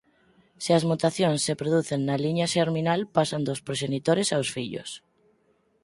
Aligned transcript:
Se 0.63 0.71
as 0.77 0.83
mutacións 0.89 1.39
se 1.47 1.57
producen 1.61 1.99
na 2.03 2.15
liña 2.23 2.51
xerminal 2.55 2.99
pasan 3.17 3.41
dos 3.47 3.63
proxenitores 3.67 4.29
aos 4.31 4.49
fillos. 4.55 4.89